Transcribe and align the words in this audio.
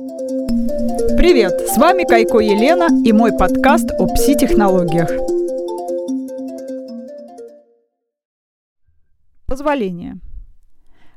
Привет! 0.00 1.68
С 1.68 1.76
вами 1.76 2.04
Кайко 2.04 2.38
Елена 2.38 2.88
и 3.04 3.12
мой 3.12 3.32
подкаст 3.36 3.90
о 3.98 4.06
пси-технологиях. 4.06 5.10
Позволение. 9.46 10.16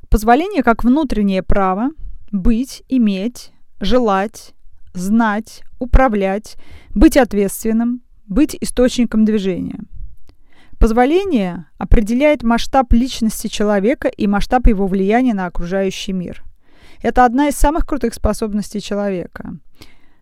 Позволение 0.10 0.64
как 0.64 0.84
внутреннее 0.84 1.44
право 1.44 1.92
быть, 2.34 2.84
иметь, 2.90 3.54
желать, 3.80 4.54
знать, 4.94 5.64
управлять, 5.80 6.58
быть 6.90 7.16
ответственным, 7.16 8.02
быть 8.26 8.58
источником 8.60 9.24
движения. 9.24 9.80
Позволение 10.78 11.68
определяет 11.78 12.44
масштаб 12.44 12.92
личности 12.92 13.48
человека 13.48 14.10
и 14.10 14.28
масштаб 14.28 14.68
его 14.68 14.88
влияния 14.88 15.34
на 15.34 15.46
окружающий 15.46 16.12
мир. 16.12 16.44
Это 17.04 17.26
одна 17.26 17.50
из 17.50 17.56
самых 17.56 17.86
крутых 17.86 18.14
способностей 18.14 18.82
человека. 18.82 19.58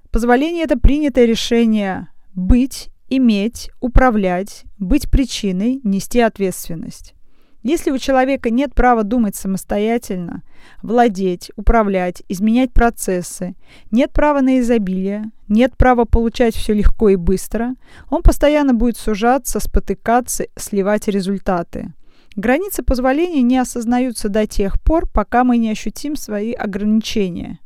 Позволение– 0.09 0.63
это 0.66 0.77
принятое 0.77 1.26
решение 1.26 2.08
быть, 2.34 2.89
иметь, 3.08 3.70
управлять, 3.80 4.66
быть 4.80 5.09
причиной, 5.09 5.80
нести 5.84 6.20
ответственность. 6.20 7.13
Если 7.62 7.91
у 7.91 7.99
человека 7.99 8.49
нет 8.49 8.73
права 8.73 9.03
думать 9.03 9.36
самостоятельно, 9.36 10.41
владеть, 10.81 11.52
управлять, 11.55 12.23
изменять 12.27 12.73
процессы, 12.73 13.55
нет 13.91 14.11
права 14.11 14.41
на 14.41 14.59
изобилие, 14.59 15.25
нет 15.48 15.77
права 15.77 16.05
получать 16.05 16.55
все 16.55 16.73
легко 16.73 17.09
и 17.09 17.16
быстро, 17.16 17.75
он 18.09 18.23
постоянно 18.23 18.73
будет 18.73 18.98
сужаться, 18.98 19.59
спотыкаться, 19.59 20.45
сливать 20.58 21.08
результаты. 21.08 21.94
Границы 22.35 22.81
позволения 22.81 23.41
не 23.41 23.58
осознаются 23.58 24.30
до 24.30 24.48
тех 24.48 24.81
пор, 24.81 25.08
пока 25.08 25.44
мы 25.44 25.58
не 25.58 25.70
ощутим 25.70 26.16
свои 26.16 26.53
ограничения. 26.53 27.59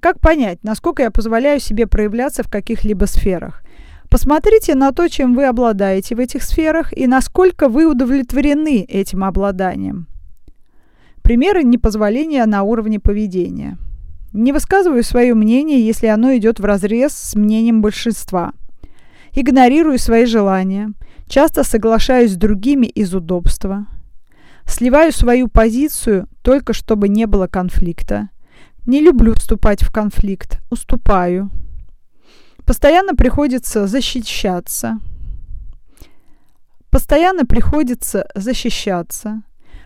Как 0.00 0.20
понять, 0.20 0.62
насколько 0.62 1.02
я 1.02 1.10
позволяю 1.10 1.60
себе 1.60 1.86
проявляться 1.86 2.42
в 2.42 2.50
каких-либо 2.50 3.06
сферах? 3.06 3.62
Посмотрите 4.10 4.74
на 4.74 4.92
то, 4.92 5.08
чем 5.08 5.34
вы 5.34 5.46
обладаете 5.46 6.16
в 6.16 6.18
этих 6.18 6.42
сферах 6.42 6.92
и 6.96 7.06
насколько 7.06 7.68
вы 7.68 7.86
удовлетворены 7.86 8.82
этим 8.82 9.22
обладанием. 9.22 10.08
Примеры 11.22 11.62
непозволения 11.62 12.44
на 12.46 12.64
уровне 12.64 12.98
поведения. 12.98 13.78
Не 14.32 14.52
высказываю 14.52 15.04
свое 15.04 15.34
мнение, 15.34 15.86
если 15.86 16.06
оно 16.06 16.36
идет 16.36 16.60
вразрез 16.60 17.12
с 17.12 17.34
мнением 17.34 17.82
большинства. 17.82 18.52
Игнорирую 19.32 19.98
свои 19.98 20.24
желания. 20.24 20.92
Часто 21.30 21.62
соглашаюсь 21.62 22.32
с 22.32 22.36
другими 22.36 22.86
из 22.86 23.14
удобства. 23.14 23.86
Сливаю 24.66 25.12
свою 25.12 25.46
позицию 25.46 26.26
только 26.42 26.72
чтобы 26.72 27.08
не 27.08 27.26
было 27.28 27.46
конфликта. 27.46 28.30
Не 28.84 29.00
люблю 29.00 29.34
вступать 29.34 29.80
в 29.84 29.92
конфликт. 29.92 30.60
Уступаю. 30.70 31.50
Постоянно 32.64 33.14
приходится 33.14 33.86
защищаться. 33.86 34.98
Постоянно 36.90 37.46
приходится 37.46 38.26
защищаться. 38.34 39.44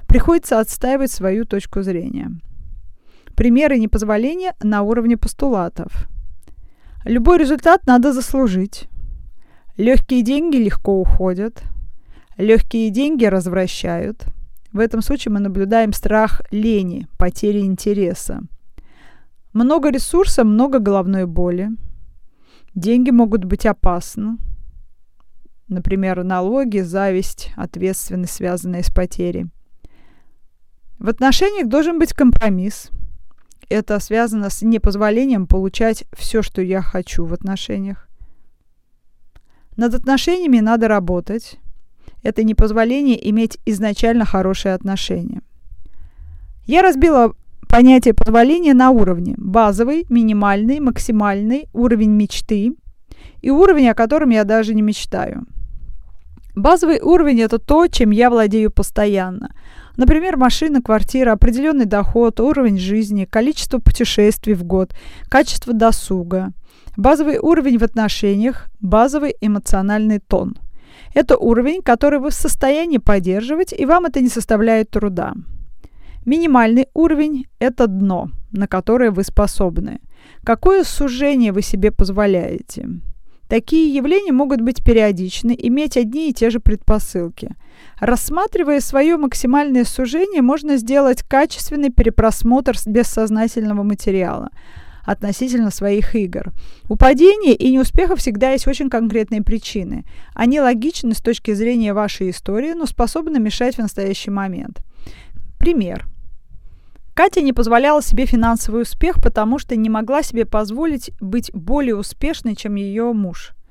Приходится 0.09 0.61
отстаивать 0.61 1.13
свою 1.13 1.45
точку 1.45 1.83
зрения. 1.83 2.31
Примеры 3.37 3.79
непозволения 3.79 4.55
на 4.63 4.81
уровне 4.81 5.19
постулатов. 5.19 6.09
Любой 7.05 7.37
результат 7.37 7.87
надо 7.87 8.15
заслужить. 8.15 8.89
Легкие 9.77 10.23
деньги 10.23 10.57
легко 10.57 11.01
уходят. 11.01 11.65
Легкие 12.37 12.91
деньги 12.91 13.25
развращают. 13.25 14.25
В 14.73 14.79
этом 14.79 15.03
случае 15.03 15.33
мы 15.33 15.41
наблюдаем 15.41 15.93
страх 15.93 16.43
лени, 16.51 17.09
потери 17.19 17.61
интереса. 17.61 18.43
Много 19.53 19.91
ресурса, 19.91 20.45
много 20.45 20.79
головной 20.79 21.27
боли. 21.27 21.71
Деньги 22.75 23.11
могут 23.11 23.45
быть 23.45 23.67
опасны. 23.67 24.39
Например, 25.69 26.23
налоги, 26.23 26.81
зависть, 26.81 27.53
ответственность, 27.57 28.35
связанная 28.35 28.83
с 28.83 28.91
потерей. 28.91 29.47
В 30.99 31.09
отношениях 31.09 31.69
должен 31.69 31.99
быть 31.99 32.13
компромисс. 32.13 32.91
Это 33.69 33.99
связано 33.99 34.51
с 34.51 34.63
непозволением 34.63 35.47
получать 35.47 36.05
все, 36.13 36.43
что 36.43 36.63
я 36.63 36.81
хочу 36.83 37.25
в 37.25 37.33
отношениях. 37.33 38.04
Над 39.77 39.95
отношениями 39.95 40.61
надо 40.61 40.89
работать. 40.89 41.59
Это 42.23 42.45
непозволение 42.45 43.19
иметь 43.31 43.59
изначально 43.67 44.25
хорошие 44.25 44.75
отношения. 44.75 45.43
Я 46.67 46.83
разбила 46.83 47.35
понятие 47.69 48.15
позволения 48.15 48.73
на 48.73 48.91
уровне 48.91 49.35
базовый, 49.37 50.07
минимальный, 50.09 50.81
максимальный, 50.81 51.69
уровень 51.73 52.13
мечты 52.13 52.75
и 53.43 53.51
уровень, 53.51 53.89
о 53.89 53.95
котором 53.95 54.31
я 54.31 54.45
даже 54.45 54.75
не 54.75 54.83
мечтаю. 54.83 55.45
Базовый 56.55 57.01
уровень– 57.01 57.41
это 57.43 57.59
то, 57.59 57.87
чем 57.89 58.11
я 58.11 58.31
владею 58.31 58.71
постоянно. 58.71 59.51
Например, 59.97 60.37
машина, 60.37 60.83
квартира, 60.83 61.33
определенный 61.33 61.85
доход, 61.85 62.41
уровень 62.41 62.79
жизни, 62.79 63.25
количество 63.25 63.79
путешествий 63.79 64.55
в 64.55 64.65
год, 64.65 64.95
качество 65.29 65.73
досуга. 65.73 66.53
Базовый 66.97 67.39
уровень 67.39 67.79
в 67.79 67.83
отношениях, 67.83 68.69
базовый 68.81 69.35
эмоциональный 69.41 70.21
тон. 70.21 70.57
Это 71.13 71.37
уровень, 71.37 71.83
который 71.83 72.19
вы 72.19 72.31
в 72.31 72.35
состоянии 72.35 72.99
поддерживать, 72.99 73.73
и 73.73 73.85
вам 73.85 74.07
это 74.07 74.21
не 74.21 74.29
составляет 74.29 74.91
труда. 74.91 75.35
Минимальный 76.25 76.87
уровень– 76.95 77.47
это 77.59 77.87
дно, 77.87 78.31
на 78.53 78.67
которое 78.67 79.11
вы 79.11 79.25
способны. 79.25 80.01
Какое 80.45 80.85
сужение 80.85 81.53
вы 81.53 81.63
себе 81.63 81.91
позволяете? 81.91 82.89
Такие 83.55 83.95
явления 83.95 84.33
могут 84.33 84.63
быть 84.63 84.83
периодичны, 84.83 85.57
иметь 85.57 85.97
одни 85.97 86.29
и 86.29 86.33
те 86.33 86.51
же 86.51 86.59
предпосылки. 86.59 87.55
Рассматривая 88.01 88.81
свое 88.81 89.17
максимальное 89.17 89.85
сужение, 89.85 90.43
можно 90.43 90.77
сделать 90.77 91.23
качественный 91.23 91.91
перепросмотр 91.91 92.75
бессознательного 92.85 93.85
материала 93.85 94.51
относительно 95.05 95.71
своих 95.71 96.17
игр. 96.17 96.53
У 96.89 96.97
падения 96.97 97.55
и 97.55 97.71
неуспеха 97.71 98.17
всегда 98.17 98.51
есть 98.51 98.67
очень 98.67 98.91
конкретные 98.91 99.41
причины. 99.41 100.05
Они 100.35 100.61
логичны 100.61 101.15
с 101.15 101.21
точки 101.21 101.55
зрения 101.55 101.95
вашей 101.95 102.31
истории, 102.31 102.73
но 102.73 102.87
способны 102.87 103.39
мешать 103.39 103.77
в 103.77 103.83
настоящий 103.83 104.33
момент. 104.33 104.81
Пример. 105.61 106.07
Катя 107.15 107.41
не 107.41 107.53
позволяла 107.53 108.03
себе 108.03 108.27
финансовый 108.27 108.83
успех, 108.83 109.23
потому 109.23 109.59
что 109.59 109.77
не 109.77 109.89
могла 109.89 110.23
себе 110.23 110.45
позволить 110.45 111.13
быть 111.21 111.53
более 111.55 111.97
успешной, 111.97 112.57
чем 112.57 112.75
ее 112.75 113.13
муж– 113.13 113.53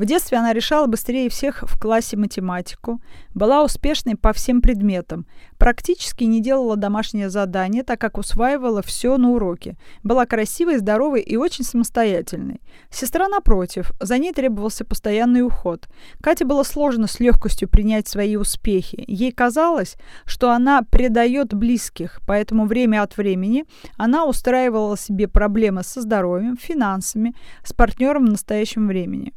в 0.00 0.06
детстве 0.06 0.38
она 0.38 0.54
решала 0.54 0.86
быстрее 0.86 1.28
всех 1.28 1.62
в 1.62 1.78
классе 1.78 2.16
математику, 2.16 3.02
была 3.34 3.62
успешной 3.62 4.16
по 4.16 4.32
всем 4.32 4.62
предметам, 4.62 5.26
практически 5.58 6.24
не 6.24 6.40
делала 6.40 6.76
домашнее 6.76 7.28
задание, 7.28 7.82
так 7.82 8.00
как 8.00 8.16
усваивала 8.16 8.80
все 8.80 9.18
на 9.18 9.32
уроке, 9.32 9.76
была 10.02 10.24
красивой, 10.24 10.78
здоровой 10.78 11.20
и 11.20 11.36
очень 11.36 11.64
самостоятельной. 11.64 12.62
Сестра, 12.88 13.28
напротив, 13.28 13.92
за 14.00 14.16
ней 14.16 14.32
требовался 14.32 14.86
постоянный 14.86 15.42
уход. 15.42 15.86
Кате 16.22 16.46
было 16.46 16.62
сложно 16.62 17.06
с 17.06 17.20
легкостью 17.20 17.68
принять 17.68 18.08
свои 18.08 18.36
успехи. 18.36 19.04
Ей 19.06 19.32
казалось, 19.32 19.96
что 20.24 20.50
она 20.50 20.80
предает 20.80 21.52
близких, 21.52 22.20
поэтому 22.26 22.64
время 22.64 23.02
от 23.02 23.18
времени 23.18 23.66
она 23.98 24.24
устраивала 24.24 24.96
себе 24.96 25.28
проблемы 25.28 25.82
со 25.82 26.00
здоровьем, 26.00 26.56
финансами, 26.56 27.34
с 27.62 27.74
партнером 27.74 28.24
в 28.24 28.30
настоящем 28.30 28.88
времени. 28.88 29.34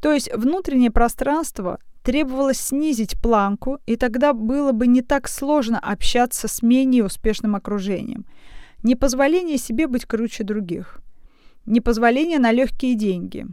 То 0.00 0.12
есть 0.12 0.32
внутреннее 0.34 0.90
пространство 0.90 1.78
требовалось 2.02 2.58
снизить 2.58 3.20
планку, 3.20 3.78
и 3.86 3.96
тогда 3.96 4.32
было 4.32 4.72
бы 4.72 4.86
не 4.86 5.02
так 5.02 5.28
сложно 5.28 5.78
общаться 5.78 6.48
с 6.48 6.62
менее 6.62 7.04
успешным 7.04 7.54
окружением. 7.54 8.24
Непозволение 8.82 9.58
себе 9.58 9.86
быть 9.86 10.06
круче 10.06 10.42
других. 10.42 11.00
Непозволение 11.66 12.38
на 12.38 12.50
легкие 12.52 12.94
деньги. 12.94 13.46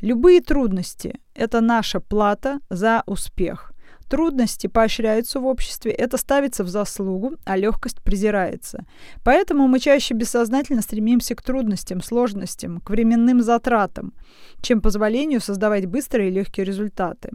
Любые 0.00 0.40
трудности– 0.40 1.18
это 1.34 1.60
наша 1.60 1.98
плата 1.98 2.60
за 2.70 3.02
успех. 3.06 3.73
Трудности 4.08 4.66
поощряются 4.66 5.40
в 5.40 5.46
обществе, 5.46 5.90
это 5.90 6.18
ставится 6.18 6.62
в 6.62 6.68
заслугу, 6.68 7.36
а 7.44 7.56
легкость 7.56 8.02
презирается. 8.02 8.84
Поэтому 9.24 9.66
мы 9.66 9.78
чаще 9.78 10.14
бессознательно 10.14 10.82
стремимся 10.82 11.34
к 11.34 11.42
трудностям, 11.42 12.02
сложностям, 12.02 12.80
к 12.80 12.90
временным 12.90 13.42
затратам, 13.42 14.12
чем 14.60 14.82
позволению 14.82 15.40
создавать 15.40 15.86
быстрые 15.86 16.28
и 16.28 16.32
легкие 16.32 16.66
результаты. 16.66 17.30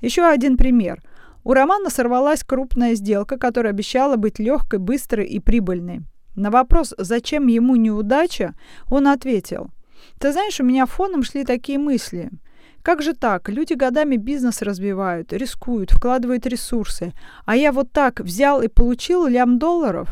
Еще 0.00 0.24
один 0.24 0.56
пример. 0.56 1.00
У 1.44 1.52
Романа 1.52 1.88
сорвалась 1.88 2.42
крупная 2.42 2.94
сделка, 2.94 3.36
которая 3.36 3.72
обещала 3.72 4.16
быть 4.16 4.38
легкой, 4.38 4.80
быстрой 4.80 5.26
и 5.26 5.38
прибыльной. 5.38 6.00
На 6.34 6.50
вопрос, 6.50 6.94
зачем 6.98 7.46
ему 7.46 7.76
неудача, 7.76 8.54
он 8.90 9.06
ответил, 9.06 9.70
«Ты 10.18 10.32
знаешь, 10.32 10.60
у 10.60 10.64
меня 10.64 10.86
фоном 10.86 11.22
шли 11.22 11.44
такие 11.44 11.78
мысли– 11.78 12.30
как 12.82 13.02
же 13.02 13.14
так? 13.14 13.48
Люди 13.48 13.74
годами 13.74 14.16
бизнес 14.16 14.62
развивают, 14.62 15.32
рискуют, 15.32 15.92
вкладывают 15.92 16.46
ресурсы. 16.46 17.12
А 17.46 17.56
я 17.56 17.72
вот 17.72 17.92
так 17.92 18.20
взял 18.20 18.60
и 18.62 18.68
получил 18.68 19.26
лям 19.26 19.58
долларов? 19.58 20.08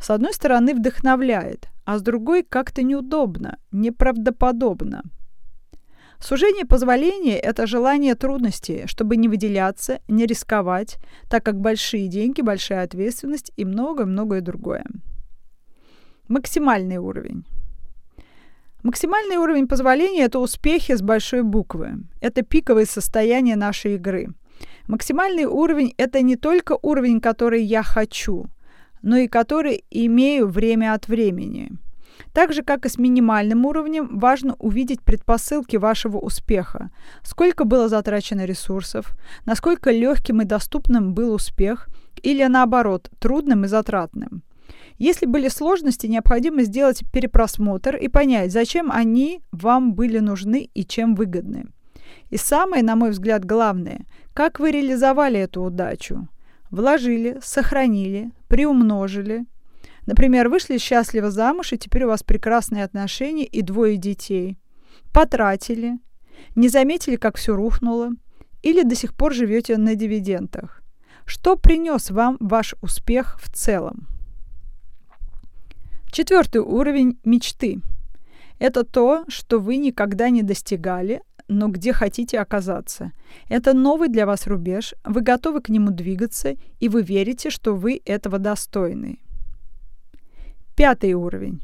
С 0.00 0.10
одной 0.10 0.32
стороны, 0.32 0.74
вдохновляет. 0.74 1.68
а 1.84 1.98
с 1.98 2.02
другой 2.02 2.44
как-то 2.48 2.82
неудобно, 2.82 3.58
неправдоподобно. 3.72 5.02
Сужение 6.20 6.64
позволения– 6.64 7.38
это 7.50 7.66
желание 7.66 8.14
трудностей, 8.14 8.86
чтобы 8.86 9.16
не 9.16 9.26
выделяться, 9.28 10.00
не 10.06 10.26
рисковать, 10.26 10.98
так 11.28 11.44
как 11.44 11.58
большие 11.58 12.08
деньги, 12.08 12.42
большая 12.42 12.84
ответственность 12.84 13.52
и 13.56 13.64
многое-многое 13.64 14.40
другое. 14.40 14.84
Максимальный 16.28 16.98
уровень. 16.98 17.44
Максимальный 18.82 19.36
уровень 19.36 19.68
позволения– 19.68 20.22
это 20.24 20.38
успехи 20.38 20.96
с 20.96 21.02
большой 21.02 21.42
буквы. 21.42 21.98
Это 22.20 22.42
пиковое 22.42 22.86
состояние 22.86 23.56
нашей 23.56 23.96
игры. 23.96 24.28
Максимальный 24.88 25.44
уровень– 25.44 25.94
это 25.98 26.22
не 26.22 26.36
только 26.36 26.78
уровень, 26.80 27.20
который 27.20 27.62
я 27.62 27.82
хочу, 27.82 28.46
но 29.02 29.18
и 29.18 29.28
который 29.28 29.84
имею 29.90 30.48
время 30.48 30.94
от 30.94 31.08
времени. 31.08 31.72
Так 32.32 32.52
же, 32.52 32.62
как 32.62 32.86
и 32.86 32.88
с 32.88 32.98
минимальным 32.98 33.66
уровнем, 33.66 34.18
важно 34.18 34.54
увидеть 34.58 35.02
предпосылки 35.02 35.76
вашего 35.76 36.18
успеха. 36.18 36.90
Сколько 37.22 37.64
было 37.64 37.88
затрачено 37.88 38.46
ресурсов, 38.46 39.16
насколько 39.44 39.90
легким 39.90 40.40
и 40.40 40.44
доступным 40.44 41.12
был 41.12 41.34
успех, 41.34 41.88
или 42.22 42.44
наоборот, 42.44 43.10
трудным 43.18 43.64
и 43.64 43.68
затратным. 43.68 44.42
Если 45.00 45.24
были 45.24 45.48
сложности, 45.48 46.06
необходимо 46.06 46.62
сделать 46.62 47.04
перепросмотр 47.10 47.96
и 47.96 48.08
понять, 48.08 48.52
зачем 48.52 48.92
они 48.92 49.40
вам 49.50 49.94
были 49.94 50.18
нужны 50.18 50.68
и 50.74 50.84
чем 50.84 51.14
выгодны. 51.14 51.68
И 52.28 52.36
самое, 52.36 52.82
на 52.82 52.96
мой 52.96 53.10
взгляд, 53.10 53.46
главное, 53.46 54.04
как 54.34 54.60
вы 54.60 54.72
реализовали 54.72 55.40
эту 55.40 55.62
удачу. 55.62 56.28
Вложили, 56.70 57.38
сохранили, 57.42 58.30
приумножили. 58.46 59.46
Например, 60.04 60.50
вышли 60.50 60.76
счастливо 60.76 61.30
замуж, 61.30 61.72
и 61.72 61.78
теперь 61.78 62.04
у 62.04 62.08
вас 62.08 62.22
прекрасные 62.22 62.84
отношения 62.84 63.46
и 63.46 63.62
двое 63.62 63.96
детей. 63.96 64.58
Потратили, 65.14 65.98
не 66.56 66.68
заметили, 66.68 67.16
как 67.16 67.38
все 67.38 67.56
рухнуло, 67.56 68.10
или 68.62 68.82
до 68.82 68.94
сих 68.94 69.14
пор 69.14 69.32
живете 69.32 69.78
на 69.78 69.94
дивидендах. 69.94 70.82
Что 71.24 71.56
принес 71.56 72.10
вам 72.10 72.36
ваш 72.38 72.74
успех 72.82 73.40
в 73.40 73.50
целом? 73.50 74.06
Четвертый 76.10 76.60
уровень 76.60 77.18
мечты. 77.24 77.80
Это 78.58 78.82
то, 78.82 79.24
что 79.28 79.60
вы 79.60 79.76
никогда 79.76 80.28
не 80.28 80.42
достигали, 80.42 81.22
но 81.46 81.68
где 81.68 81.92
хотите 81.92 82.40
оказаться. 82.40 83.12
Это 83.48 83.74
новый 83.74 84.08
для 84.08 84.26
вас 84.26 84.46
рубеж, 84.48 84.94
вы 85.04 85.20
готовы 85.20 85.60
к 85.60 85.68
нему 85.68 85.92
двигаться, 85.92 86.54
и 86.80 86.88
вы 86.88 87.02
верите, 87.02 87.48
что 87.48 87.74
вы 87.74 88.00
этого 88.04 88.38
достойны. 88.38 89.20
Пятый 90.76 91.12
уровень. 91.12 91.62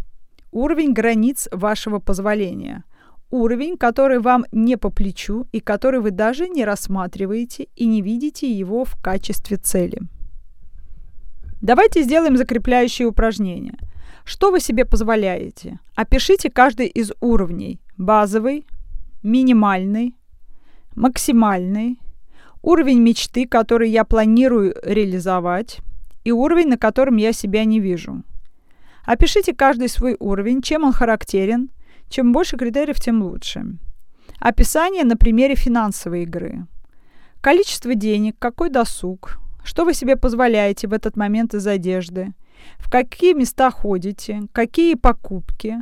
Уровень 0.53 0.93
границ 0.93 1.49
вашего 1.51 1.99
позволения. 1.99 2.85
Уровень, 3.31 3.77
который 3.77 4.21
вам 4.21 4.45
не 4.53 4.77
по 4.77 4.91
плечу 4.91 5.47
и 5.51 5.59
который 5.59 5.99
вы 6.01 6.13
даже 6.13 6.49
не 6.49 6.65
рассматриваете 6.65 7.67
и 7.75 7.87
не 7.87 8.01
видите 8.01 8.51
его 8.51 8.85
в 8.85 8.95
качестве 9.03 9.57
цели. 9.57 10.01
Давайте 11.61 12.03
сделаем 12.03 12.37
закрепляющие 12.37 13.09
упражнения– 13.09 13.77
что 14.27 14.51
вы 14.51 14.59
себе 14.59 14.85
позволяете? 14.85 15.79
Опишите 15.95 16.51
каждый 16.51 16.89
из 16.89 17.13
уровней. 17.21 17.81
Базовый, 17.97 18.67
минимальный, 19.23 20.17
максимальный, 20.97 22.01
уровень 22.61 22.99
мечты, 22.99 23.47
который 23.47 23.89
я 23.89 24.05
планирую 24.05 24.75
реализовать, 24.83 25.79
и 26.25 26.33
уровень, 26.33 26.67
на 26.67 26.77
котором 26.77 27.19
я 27.19 27.33
себя 27.33 27.65
не 27.65 27.79
вижу. 27.79 28.25
Опишите 29.05 29.55
каждый 29.55 29.89
свой 29.89 30.17
уровень, 30.19 30.61
чем 30.61 30.83
он 30.83 30.93
характерен. 30.93 31.71
Чем 32.09 32.33
больше 32.33 32.57
критериев, 32.57 33.01
тем 33.01 33.23
лучше. 33.23 33.79
Описание 34.41 35.05
на 35.05 35.17
примере 35.17 35.55
финансовой 35.55 36.25
игры. 36.25 36.67
Количество 37.41 37.95
денег, 37.95 38.35
какой 38.41 38.71
досуг, 38.71 39.39
что 39.63 39.85
вы 39.85 39.95
себе 39.95 40.17
позволяете 40.17 40.89
в 40.89 40.93
этот 40.93 41.17
момент 41.17 41.55
из 41.55 41.65
одежды– 41.65 42.33
в 42.79 42.91
какие 42.91 43.33
места 43.33 43.71
ходите, 43.71 44.43
какие 44.53 44.95
покупки, 44.95 45.79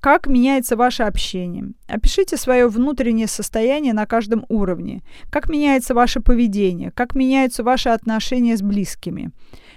как 0.00 0.26
меняется 0.26 0.76
ваше 0.76 1.02
общение. 1.02 1.72
Опишите 1.88 2.36
свое 2.36 2.68
внутреннее 2.68 3.26
состояние 3.26 3.92
на 3.92 4.06
каждом 4.06 4.44
уровне, 4.48 5.02
как 5.30 5.48
меняется 5.48 5.94
ваше 5.94 6.20
поведение, 6.20 6.90
как 6.92 7.14
меняются 7.14 7.64
ваши 7.64 7.88
отношения 7.88 8.56
с 8.56 8.62
близкими. 8.62 9.30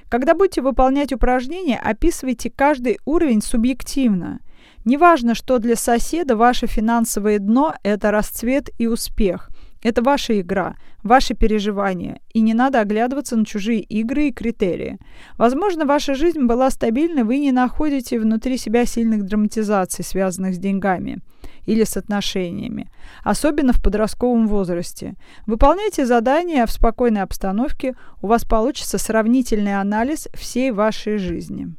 Когда 0.10 0.34
будете 0.34 0.62
выполнять 0.62 1.14
упражнения, 1.14 1.80
описывайте 1.80 2.50
каждый 2.50 3.00
уровень 3.06 3.42
субъективно. 3.42 4.40
Неважно, 4.84 5.36
что 5.36 5.60
для 5.60 5.76
соседа 5.76 6.36
ваше 6.36 6.68
финансовое 6.68 7.40
дно– 7.40 7.74
это 7.84 8.12
расцвет 8.12 8.70
и 8.78 8.88
успех– 8.88 9.50
это 9.84 10.04
ваша 10.04 10.40
игра, 10.40 10.76
ваши 11.02 11.34
переживания, 11.34 12.20
и 12.34 12.42
не 12.42 12.54
надо 12.54 12.80
оглядываться 12.80 13.36
на 13.36 13.46
чужие 13.46 13.82
игры 13.82 14.28
и 14.28 14.32
критерии. 14.32 15.00
Возможно, 15.38 15.86
ваша 15.86 16.14
жизнь 16.14 16.44
была 16.44 16.70
стабильной, 16.70 17.24
вы 17.24 17.40
не 17.40 17.52
находите 17.52 18.20
внутри 18.20 18.58
себя 18.58 18.86
сильных 18.86 19.24
драматизаций, 19.24 20.06
связанных 20.06 20.56
с 20.56 20.60
деньгами 20.60 21.20
или 21.66 21.84
с 21.84 21.98
отношениями, 21.98 22.92
особенно 23.24 23.74
в 23.74 23.82
подростковом 23.82 24.48
возрасте. 24.48 25.16
Выполняйте 25.48 26.06
задания 26.06 26.66
в 26.66 26.72
спокойной 26.72 27.22
обстановке, 27.22 27.96
у 28.22 28.28
вас 28.28 28.46
получится 28.46 28.98
сравнительный 28.98 29.80
анализ 29.80 30.28
всей 30.34 30.72
вашей 30.72 31.18
жизни. 31.18 31.74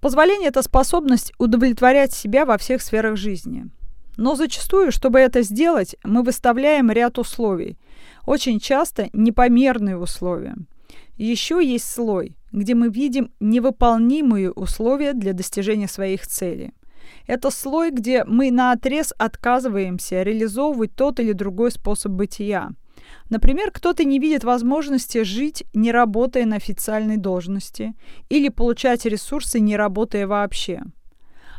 Позволение– 0.00 0.48
это 0.50 0.62
способность 0.62 1.32
удовлетворять 1.38 2.12
себя 2.12 2.46
во 2.46 2.56
всех 2.56 2.80
сферах 2.80 3.16
жизни– 3.16 3.66
но 4.16 4.34
зачастую, 4.34 4.92
чтобы 4.92 5.18
это 5.20 5.42
сделать, 5.42 5.96
мы 6.04 6.22
выставляем 6.22 6.90
ряд 6.90 7.18
условий. 7.18 7.76
Очень 8.26 8.60
часто 8.60 9.08
непомерные 9.12 9.98
условия. 9.98 10.56
Еще 11.16 11.64
есть 11.64 11.90
слой, 11.90 12.36
где 12.52 12.74
мы 12.74 12.88
видим 12.88 13.32
невыполнимые 13.40 14.50
условия 14.50 15.12
для 15.12 15.32
достижения 15.32 15.88
своих 15.88 16.26
целей. 16.26 16.72
Это 17.26 17.50
слой, 17.50 17.90
где 17.90 18.24
мы 18.24 18.50
на 18.50 18.72
отрез 18.72 19.12
отказываемся 19.16 20.22
реализовывать 20.22 20.94
тот 20.94 21.20
или 21.20 21.32
другой 21.32 21.70
способ 21.70 22.12
бытия. 22.12 22.70
Например, 23.30 23.70
кто-то 23.70 24.04
не 24.04 24.18
видит 24.18 24.44
возможности 24.44 25.22
жить, 25.22 25.64
не 25.74 25.92
работая 25.92 26.46
на 26.46 26.56
официальной 26.56 27.16
должности, 27.16 27.94
или 28.28 28.48
получать 28.48 29.04
ресурсы, 29.04 29.60
не 29.60 29.76
работая 29.76 30.26
вообще– 30.26 30.82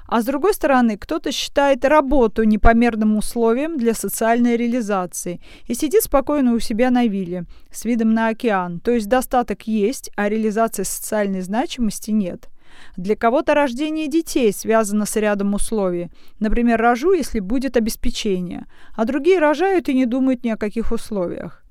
а 0.08 0.22
с 0.22 0.26
другой 0.26 0.54
стороны, 0.54 0.98
кто-то 0.98 1.32
считает 1.32 1.86
работу 1.86 2.44
непомерным 2.44 3.18
условием 3.18 3.78
для 3.78 3.94
социальной 3.94 4.56
реализации 4.56 5.42
и 5.66 5.74
сидит 5.74 6.04
спокойно 6.04 6.54
у 6.54 6.60
себя 6.60 6.90
на 6.90 7.06
вилле 7.06 7.46
с 7.72 7.86
видом 7.86 8.14
на 8.14 8.30
океан. 8.30 8.80
То 8.80 8.92
есть 8.92 9.08
достаток 9.08 9.68
есть, 9.68 10.10
а 10.16 10.30
реализации 10.30 10.84
социальной 10.84 11.42
значимости 11.42 12.12
нет. 12.12 12.50
Для 12.96 13.16
кого-то 13.16 13.54
рождение 13.54 14.08
детей 14.08 14.52
связано 14.54 15.06
с 15.06 15.16
рядом 15.16 15.54
условий. 15.54 16.10
Например, 16.40 16.80
рожу, 16.80 17.14
если 17.14 17.40
будет 17.40 17.76
обеспечение, 17.76 18.66
а 18.96 19.06
другие 19.06 19.40
рожают 19.40 19.90
и 19.90 19.94
не 19.94 20.06
думают 20.06 20.44
ни 20.44 20.50
о 20.50 20.58
каких 20.58 20.92
условиях. 20.92 21.64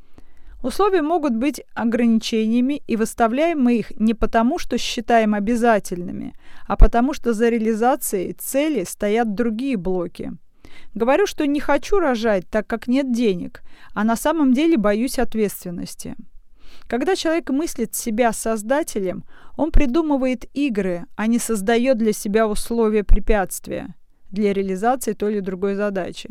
Условия 0.62 1.02
могут 1.02 1.34
быть 1.34 1.62
ограничениями, 1.74 2.82
и 2.86 2.96
выставляем 2.96 3.60
мы 3.60 3.76
их 3.76 3.90
не 3.98 4.14
потому, 4.14 4.58
что 4.58 4.78
считаем 4.78 5.34
обязательными, 5.34 6.34
а 6.66 6.76
потому 6.76 7.12
что 7.12 7.34
за 7.34 7.48
реализацией 7.48 8.32
цели 8.32 8.84
стоят 8.84 9.34
другие 9.34 9.76
блоки. 9.76 10.32
Говорю, 10.94 11.26
что 11.26 11.46
не 11.46 11.60
хочу 11.60 11.98
рожать, 11.98 12.48
так 12.48 12.66
как 12.66 12.88
нет 12.88 13.12
денег, 13.12 13.62
а 13.94 14.02
на 14.02 14.16
самом 14.16 14.54
деле 14.54 14.76
боюсь 14.76 15.18
ответственности. 15.18 16.16
Когда 16.88 17.16
человек 17.16 17.50
мыслит 17.50 17.94
себя 17.94 18.32
создателем, 18.32 19.24
он 19.56 19.72
придумывает 19.72 20.46
игры, 20.54 21.06
а 21.16 21.26
не 21.26 21.38
создает 21.38 21.98
для 21.98 22.12
себя 22.12 22.48
условия 22.48 23.04
препятствия 23.04 23.94
для 24.30 24.52
реализации 24.52 25.12
той 25.12 25.34
или 25.34 25.40
другой 25.40 25.74
задачи. 25.74 26.30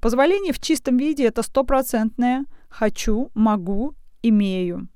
Позволение 0.00 0.52
в 0.52 0.60
чистом 0.60 0.96
виде– 0.96 1.24
это 1.26 1.42
стопроцентное– 1.42 2.44
хочу, 2.72 3.30
могу, 3.34 3.94
имею. 4.22 4.88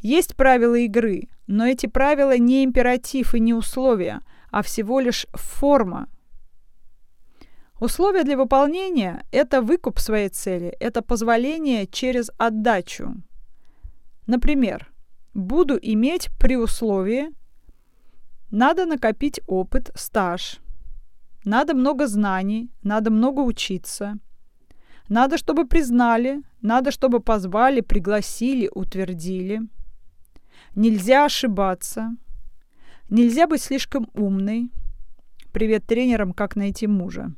Есть 0.00 0.36
правила 0.36 0.74
игры, 0.74 1.28
но 1.46 1.66
эти 1.66 1.86
правила 1.86 2.36
не 2.38 2.64
императив 2.64 3.34
и 3.34 3.40
не 3.40 3.54
условия, 3.54 4.22
а 4.50 4.62
всего 4.62 5.00
лишь 5.00 5.26
форма. 5.32 6.08
Условия 7.80 8.24
для 8.24 8.36
выполнения– 8.36 9.24
это 9.32 9.60
выкуп 9.60 9.98
своей 9.98 10.28
цели, 10.30 10.68
это 10.80 11.02
позволение 11.02 11.86
через 11.86 12.30
отдачу. 12.38 13.14
Например, 14.26 14.90
буду 15.34 15.78
иметь 15.80 16.30
при 16.38 16.56
условии 16.56 17.30
надо 18.50 18.86
накопить 18.86 19.40
опыт, 19.46 19.90
стаж, 19.94 20.60
надо 21.44 21.74
много 21.74 22.06
знаний, 22.06 22.70
надо 22.82 23.10
много 23.10 23.40
учиться– 23.40 24.18
надо, 25.08 25.36
чтобы 25.38 25.66
признали, 25.66 26.42
надо, 26.62 26.90
чтобы 26.90 27.20
позвали, 27.20 27.80
пригласили, 27.80 28.70
утвердили. 28.74 29.62
Нельзя 30.74 31.26
ошибаться. 31.26 32.16
Нельзя 33.10 33.46
быть 33.46 33.62
слишком 33.62 34.08
умной. 34.14 34.70
«Привет 35.52 35.86
тренерам. 35.86 36.32
Как 36.32 36.56
найти 36.56 36.86
мужа». 36.86 37.32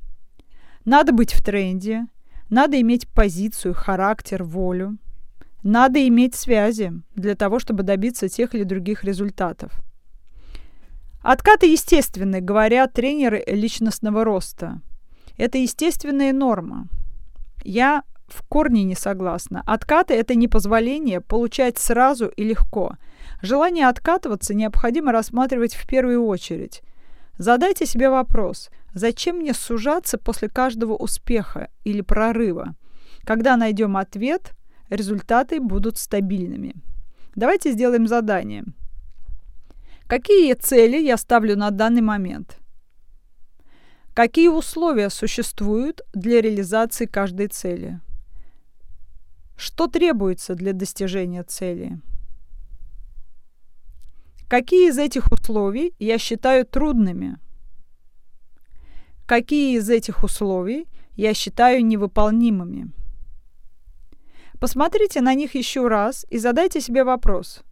Надо 0.86 1.12
быть 1.12 1.34
в 1.34 1.44
тренде, 1.44 2.06
надо 2.48 2.80
иметь 2.80 3.08
позицию, 3.08 3.74
характер, 3.74 4.44
волю. 4.44 4.98
Надо 5.64 6.06
иметь 6.06 6.36
связи 6.36 6.92
для 7.16 7.34
того, 7.34 7.58
чтобы 7.58 7.82
добиться 7.82 8.28
тех 8.28 8.54
или 8.54 8.62
других 8.62 9.02
результатов. 9.02 9.72
Откаты 11.22 11.66
естественны, 11.66 12.40
говорят 12.40 12.92
тренеры 12.92 13.42
личностного 13.48 14.22
роста. 14.22 14.80
Это 15.36 15.58
естественная 15.58 16.32
норма. 16.32 16.86
Я 17.64 18.02
в 18.26 18.42
корне 18.42 18.84
не 18.84 18.94
согласна. 18.94 19.62
Откаты– 19.66 20.14
это 20.14 20.34
не 20.34 20.48
позволение 20.48 21.20
получать 21.20 21.78
сразу 21.78 22.26
и 22.26 22.44
легко. 22.44 22.96
Желание 23.42 23.88
откатываться 23.88 24.54
необходимо 24.54 25.12
рассматривать 25.12 25.74
в 25.74 25.86
первую 25.86 26.24
очередь. 26.24 26.82
Задайте 27.38 27.86
себе 27.86 28.08
вопрос, 28.08 28.70
зачем 28.94 29.36
мне 29.36 29.52
сужаться 29.52 30.18
после 30.18 30.48
каждого 30.48 30.94
успеха 30.94 31.68
или 31.84 32.00
прорыва? 32.00 32.74
Когда 33.24 33.56
найдем 33.56 33.96
ответ, 33.96 34.52
результаты 34.88 35.60
будут 35.60 35.98
стабильными. 35.98 36.74
Давайте 37.34 37.72
сделаем 37.72 38.06
задание. 38.06 38.64
Какие 40.06 40.54
цели 40.54 40.96
я 40.98 41.16
ставлю 41.16 41.56
на 41.56 41.70
данный 41.70 42.00
момент? 42.00 42.58
Какие 44.16 44.48
условия 44.48 45.10
существуют 45.10 46.00
для 46.14 46.40
реализации 46.40 47.04
каждой 47.04 47.48
цели? 47.48 48.00
Что 49.58 49.88
требуется 49.88 50.54
для 50.54 50.72
достижения 50.72 51.42
цели? 51.42 52.00
Какие 54.48 54.88
из 54.88 54.96
этих 54.96 55.30
условий 55.30 55.92
я 55.98 56.16
считаю 56.16 56.64
трудными? 56.64 57.38
Какие 59.26 59.76
из 59.76 59.90
этих 59.90 60.24
условий 60.24 60.88
я 61.14 61.34
считаю 61.34 61.84
невыполнимыми? 61.84 62.92
Посмотрите 64.58 65.20
на 65.20 65.34
них 65.34 65.54
еще 65.54 65.88
раз 65.88 66.24
и 66.30 66.38
задайте 66.38 66.80
себе 66.80 67.04
вопрос. 67.04 67.64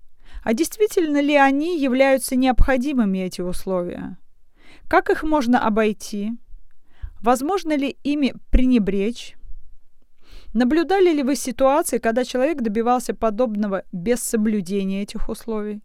А 0.42 0.52
действительно 0.52 1.22
ли 1.22 1.36
они 1.36 1.80
являются 1.80 2.36
необходимыми, 2.36 3.20
эти 3.20 3.40
условия? 3.40 4.18
Как 4.88 5.10
их 5.10 5.22
можно 5.22 5.66
обойти? 5.66 6.32
Возможно 7.20 7.76
ли 7.76 7.96
ими 8.04 8.34
пренебречь? 8.50 9.34
Наблюдали 10.52 11.10
ли 11.10 11.22
вы 11.22 11.36
ситуации, 11.36 11.98
когда 11.98 12.24
человек 12.24 12.62
добивался 12.62 13.14
подобного 13.14 13.82
без 13.92 14.20
соблюдения 14.20 15.02
этих 15.02 15.28
условий? 15.28 15.82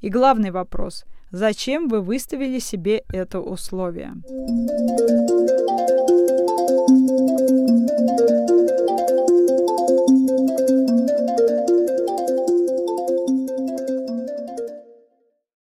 И 0.00 0.08
главный 0.08 0.50
вопрос– 0.50 1.04
зачем 1.30 1.88
вы 1.88 2.00
выставили 2.00 2.58
себе 2.58 3.02
это 3.12 3.40
условие? 3.40 4.14